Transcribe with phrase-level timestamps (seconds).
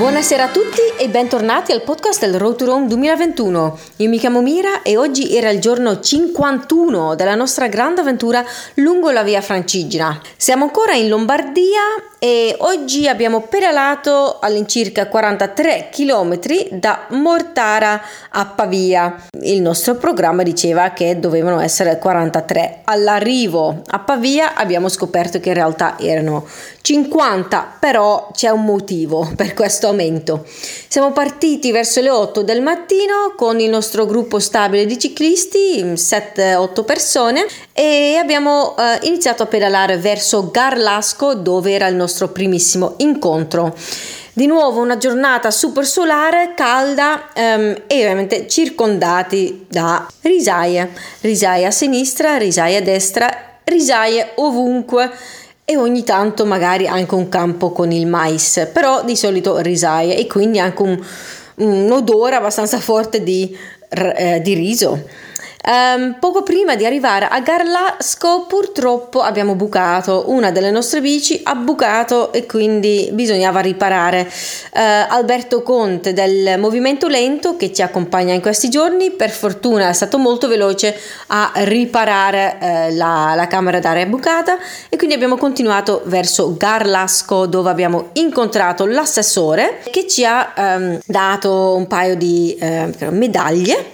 [0.00, 3.78] Buonasera a tutti e bentornati al podcast del Road to Rome 2021.
[3.96, 8.42] Io mi chiamo Mira e oggi era il giorno 51 della nostra grande avventura
[8.76, 10.18] lungo la via Francigena.
[10.38, 11.80] Siamo ancora in Lombardia
[12.18, 16.38] e oggi abbiamo pedalato all'incirca 43 km
[16.70, 19.22] da Mortara a Pavia.
[19.42, 22.82] Il nostro programma diceva che dovevano essere 43.
[22.84, 26.46] All'arrivo a Pavia abbiamo scoperto che in realtà erano
[26.82, 30.44] 50, però c'è un motivo per questo aumento.
[30.88, 36.84] Siamo partiti verso le 8 del mattino con il nostro gruppo stabile di ciclisti, 7-8
[36.84, 43.74] persone, e abbiamo eh, iniziato a pedalare verso Garlasco dove era il nostro primissimo incontro.
[44.32, 51.70] Di nuovo una giornata super solare, calda ehm, e ovviamente circondati da risaie, risaie a
[51.70, 55.10] sinistra, risaie a destra, risaie ovunque
[55.70, 60.26] e ogni tanto magari anche un campo con il mais, però di solito risaie e
[60.26, 61.00] quindi anche un,
[61.58, 63.56] un odore abbastanza forte di,
[63.88, 65.06] eh, di riso.
[65.62, 71.54] Um, poco prima di arrivare a Garlasco purtroppo abbiamo bucato, una delle nostre bici ha
[71.54, 74.22] bucato e quindi bisognava riparare.
[74.72, 79.92] Uh, Alberto Conte del Movimento Lento che ci accompagna in questi giorni per fortuna è
[79.92, 84.56] stato molto veloce a riparare uh, la, la, camera d'aria bucata
[84.88, 91.74] e quindi abbiamo continuato verso Garlasco dove abbiamo incontrato l'assessore che ci ha um, dato
[91.74, 93.88] un paio di uh, medaglie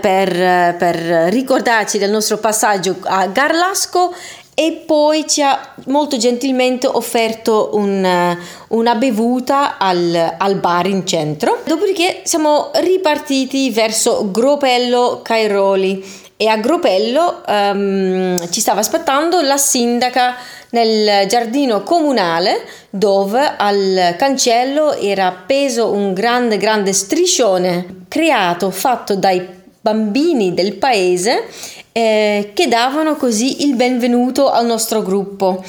[0.00, 0.91] per, per
[1.28, 4.14] ricordarci del nostro passaggio a Garlasco
[4.54, 8.36] e poi ci ha molto gentilmente offerto un,
[8.68, 11.62] una bevuta al, al, bar in centro.
[11.64, 20.36] Dopodiché siamo ripartiti verso Gropello Cairoli e a Gropello um, ci stava aspettando la sindaca
[20.70, 29.61] nel giardino comunale dove al cancello era appeso un grande grande striscione creato fatto dai
[29.82, 31.44] bambini del paese
[31.92, 35.62] eh, che davano così il benvenuto al nostro gruppo.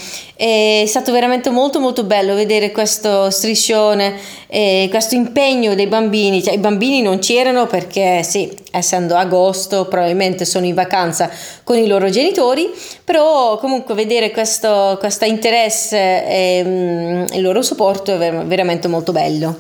[0.44, 4.14] È stato veramente molto molto bello vedere questo striscione,
[4.48, 6.44] eh, questo impegno dei bambini.
[6.44, 11.30] Cioè, I bambini non c'erano perché sì, essendo agosto probabilmente sono in vacanza
[11.64, 12.70] con i loro genitori,
[13.06, 19.56] però comunque vedere questo, questo interesse e mm, il loro supporto è veramente molto bello.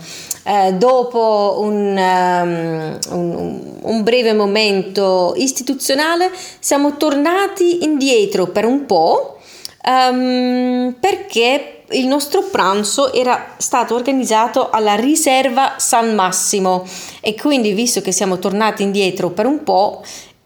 [0.45, 6.29] Eh, dopo un, um, un, un, breve momento istituzionale
[6.59, 9.37] siamo tornati indietro per un po'
[9.85, 16.87] um, perché il nostro pranzo era stato organizzato alla riserva San Massimo
[17.21, 20.03] e quindi visto che siamo tornati indietro per un po'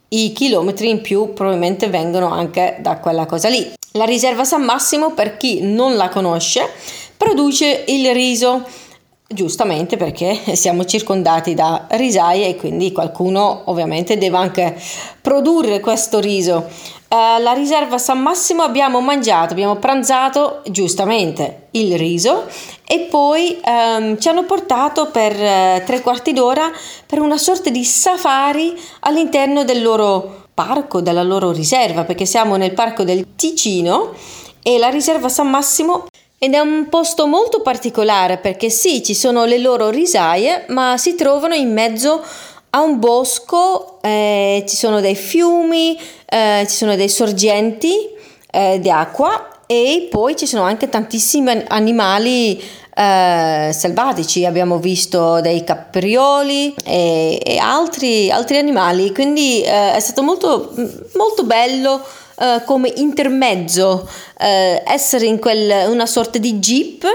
[0.09, 3.73] i chilometri in più probabilmente vengono anche da quella cosa lì.
[3.93, 6.69] La riserva San Massimo, per chi non la conosce,
[7.17, 8.63] produce il riso
[9.29, 14.79] Giustamente perché siamo circondati da risaie e quindi qualcuno ovviamente deve anche
[15.21, 16.65] produrre questo riso.
[17.09, 22.45] Uh, la riserva San Massimo abbiamo mangiato, abbiamo pranzato giustamente il riso
[22.85, 26.69] e poi um, ci hanno portato per uh, tre quarti d'ora
[27.05, 32.73] per una sorta di safari all'interno del loro parco, della loro riserva, perché siamo nel
[32.73, 34.13] parco del Ticino
[34.61, 36.07] e la riserva San Massimo
[36.39, 41.15] ed è un posto molto particolare perché sì, ci sono le loro risaie, ma si
[41.15, 42.23] trovano in mezzo
[42.69, 48.07] a un bosco, eh, ci sono dei fiumi, eh, ci sono dei sorgenti
[48.51, 52.61] eh, di acqua e poi ci sono anche tantissimi animali
[52.93, 60.23] eh, selvatici, abbiamo visto dei caprioli e, e altri, altri, animali, quindi eh, è stato
[60.23, 60.73] molto,
[61.15, 62.01] molto bello
[62.37, 64.43] uh, come intermezzo uh,
[64.85, 67.05] essere in quel, una sorta di jeep.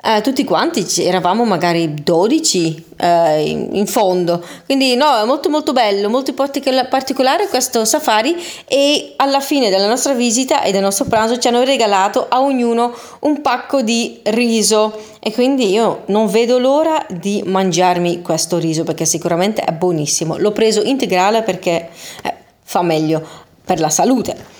[0.00, 4.42] Uh, tutti quanti eravamo magari 12 in, in, fondo.
[4.64, 8.36] Quindi no è molto molto bello molto particolare questo safari
[8.68, 12.94] e alla fine della nostra visita e del nostro pranzo ci hanno regalato a ognuno
[13.20, 14.96] un pacco di riso.
[15.18, 20.38] E quindi io non vedo l'ora di mangiarmi questo riso perché sicuramente è buonissimo.
[20.38, 21.88] L'ho preso integrale perché
[22.22, 23.20] eh, fa meglio
[23.64, 24.57] per la salute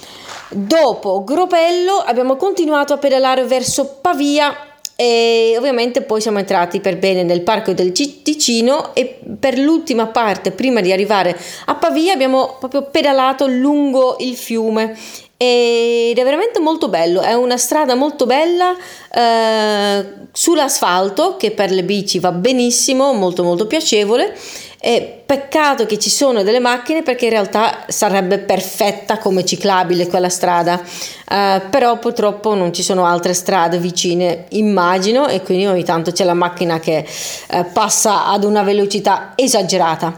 [0.51, 4.57] Dopo Gropello abbiamo continuato a pedalare verso Pavia
[4.97, 10.51] e ovviamente poi siamo entrati per bene nel parco del Ticino e per l'ultima parte
[10.51, 14.97] prima di arrivare a Pavia abbiamo proprio pedalato lungo il fiume
[15.41, 18.75] ed è veramente molto bello, è una strada molto bella
[19.15, 24.35] eh, sull'asfalto che per le bici va benissimo, molto molto piacevole
[24.81, 30.29] è peccato che ci sono delle macchine perché in realtà sarebbe perfetta come ciclabile quella
[30.29, 36.13] strada, uh, però purtroppo non ci sono altre strade vicine, immagino, e quindi ogni tanto
[36.13, 37.05] c'è la macchina che
[37.51, 40.17] uh, passa ad una velocità esagerata.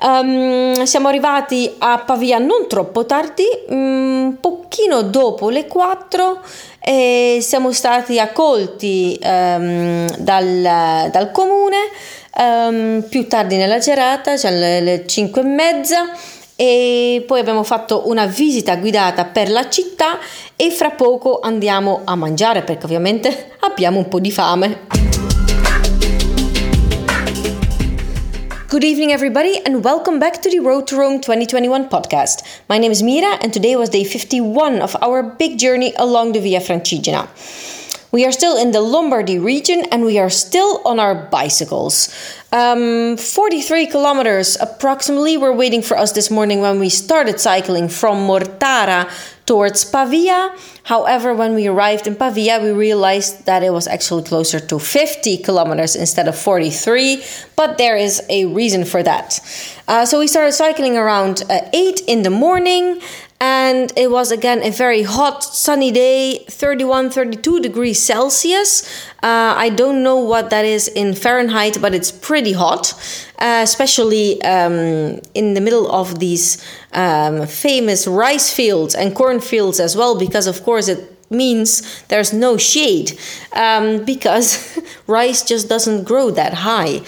[0.00, 4.32] Um, siamo arrivati a Pavia non troppo tardi, un mm,
[4.88, 6.40] pochino dopo le 4
[6.80, 11.76] e siamo stati accolti um, dal, dal comune
[12.38, 16.10] um, più tardi nella serata, cioè alle, alle 5 e mezza
[16.56, 20.18] e poi abbiamo fatto una visita guidata per la città
[20.56, 24.97] e fra poco andiamo a mangiare perché ovviamente abbiamo un po' di fame.
[28.68, 32.42] Good evening, everybody, and welcome back to the Road to Rome 2021 podcast.
[32.68, 36.40] My name is Mira, and today was day 51 of our big journey along the
[36.40, 37.30] Via Francigena.
[38.10, 42.08] We are still in the Lombardy region and we are still on our bicycles.
[42.52, 48.26] Um, 43 kilometers approximately were waiting for us this morning when we started cycling from
[48.26, 49.10] Mortara
[49.44, 50.54] towards Pavia.
[50.84, 55.38] However, when we arrived in Pavia, we realized that it was actually closer to 50
[55.38, 57.22] kilometers instead of 43,
[57.56, 59.40] but there is a reason for that.
[59.86, 63.00] Uh, so we started cycling around uh, 8 in the morning
[63.40, 68.82] and it was again a very hot sunny day 31 32 degrees celsius.
[69.22, 72.94] Uh, i don't know what that is in fahrenheit but it's pretty hot
[73.38, 79.96] uh, especially um, in the middle of these um, famous rice fields and cornfields as
[79.96, 83.18] well because of course it means there's no shade
[83.52, 87.00] um, because rice just doesn't grow that high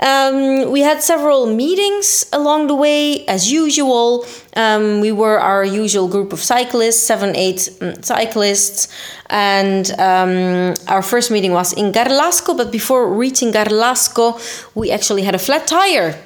[0.00, 4.26] um, we had several meetings along the way, as usual.
[4.56, 8.88] Um, we were our usual group of cyclists, seven, eight um, cyclists,
[9.30, 12.56] and um, our first meeting was in Garlasco.
[12.56, 14.38] But before reaching Garlasco,
[14.74, 16.18] we actually had a flat tire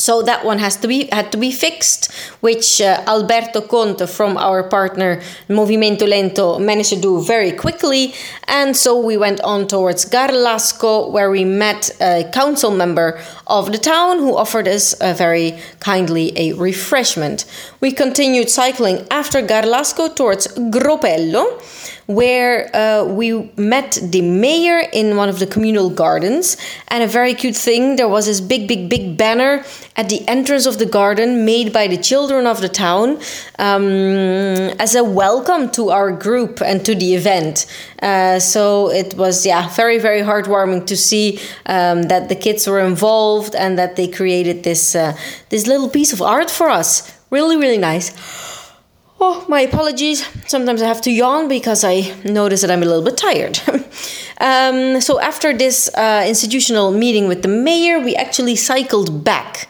[0.00, 2.10] so that one has to be had to be fixed,
[2.40, 8.14] which uh, Alberto Conte from our partner Movimento Lento managed to do very quickly.
[8.48, 13.78] And so we went on towards Garlasco, where we met a council member of the
[13.78, 17.44] town who offered us a very kindly a refreshment.
[17.80, 21.60] We continued cycling after Garlasco towards Gropello
[22.10, 26.56] where uh, we met the mayor in one of the communal gardens.
[26.88, 29.64] And a very cute thing there was this big, big, big banner
[29.94, 33.20] at the entrance of the garden made by the children of the town
[33.60, 33.84] um,
[34.80, 37.66] as a welcome to our group and to the event.
[38.02, 42.80] Uh, so it was, yeah, very, very heartwarming to see um, that the kids were
[42.80, 45.16] involved and that they created this, uh,
[45.50, 47.16] this little piece of art for us.
[47.30, 48.10] Really, really nice.
[49.22, 50.26] Oh, my apologies.
[50.46, 53.60] Sometimes I have to yawn because I notice that I'm a little bit tired.
[54.40, 59.68] um, so, after this uh, institutional meeting with the mayor, we actually cycled back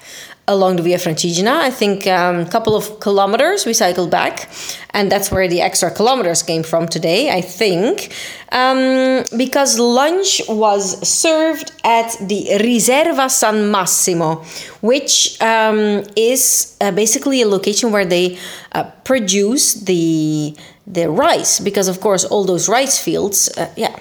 [0.51, 1.55] along the Via Francigena.
[1.69, 4.51] I think a um, couple of kilometers we cycled back,
[4.91, 8.13] and that's where the extra kilometers came from today, I think,
[8.51, 14.45] um, because lunch was served at the Riserva San Massimo,
[14.83, 18.37] which um, is uh, basically a location where they
[18.73, 20.57] uh, produce the
[20.87, 23.97] the rice, because of course all those rice fields, uh, yeah.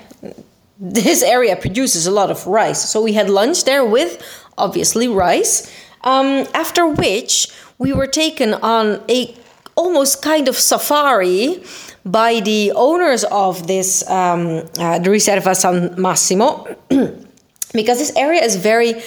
[0.82, 2.90] This area produces a lot of rice.
[2.90, 4.12] So we had lunch there with
[4.58, 5.68] obviously rice
[6.04, 7.48] um, after which,
[7.78, 9.36] we were taken on a
[9.76, 11.64] almost kind of safari
[12.06, 16.68] by the owners of this um, uh, the Riserva San Massimo,
[17.74, 19.02] because this area is very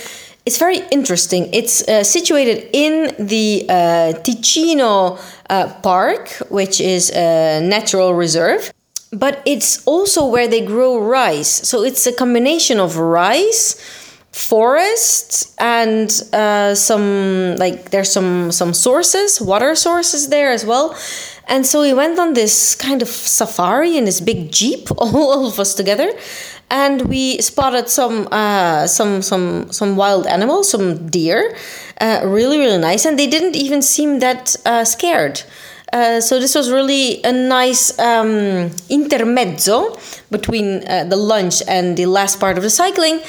[0.45, 1.49] it's very interesting.
[1.53, 8.73] It's uh, situated in the uh, Ticino uh, Park, which is a natural reserve,
[9.13, 11.69] but it's also where they grow rice.
[11.69, 13.77] So it's a combination of rice
[14.33, 20.97] forests and uh, some like there's some some sources water sources there as well.
[21.49, 25.61] And so we went on this kind of safari in this big jeep all of
[25.61, 26.11] us together.
[26.71, 31.55] And we spotted some uh, some some some wild animals some deer
[32.01, 33.05] uh, really really nice.
[33.05, 35.43] And they didn't even seem that uh, scared
[35.93, 39.99] uh, so this was really a nice um, intermezzo
[40.31, 43.21] between uh, the lunch and the last part of the cycling.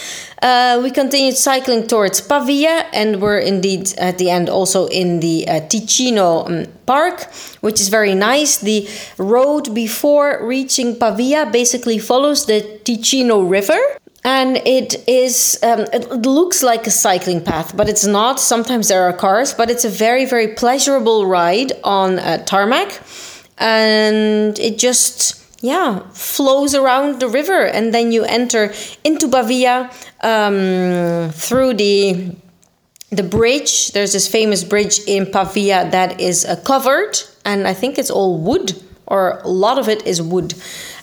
[0.41, 5.47] Uh, we continued cycling towards Pavia and were indeed at the end also in the
[5.47, 8.57] uh, Ticino um, Park, which is very nice.
[8.57, 13.79] The road before reaching Pavia basically follows the Ticino River
[14.23, 18.39] and it is um, it looks like a cycling path but it's not.
[18.39, 23.01] Sometimes there are cars but it's a very very pleasurable ride on uh, tarmac.
[23.57, 27.65] And it just yeah flows around the river.
[27.65, 32.35] And then you enter into Bavia um, through the
[33.11, 33.91] the bridge.
[33.91, 38.39] There's this famous bridge in Pavia that is uh, covered and I think it's all
[38.39, 38.73] wood
[39.05, 40.53] or a lot of it is wood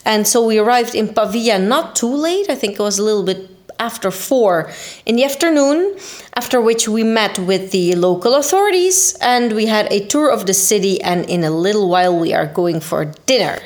[0.04, 3.22] and so we arrived in Pavia not too late I think it was a little
[3.22, 4.70] bit after four
[5.06, 5.96] in the afternoon,
[6.34, 10.54] after which we met with the local authorities and we had a tour of the
[10.54, 11.00] city.
[11.00, 13.58] And in a little while, we are going for dinner.